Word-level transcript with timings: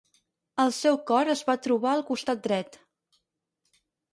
El 0.63 0.71
seu 0.77 0.95
cor 1.11 1.29
es 1.35 1.43
va 1.49 1.57
trobar 1.67 1.91
al 1.93 2.03
costat 2.09 2.43
dret. 2.51 2.81